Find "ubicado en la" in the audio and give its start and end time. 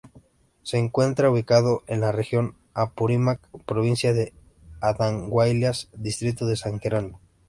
1.29-2.11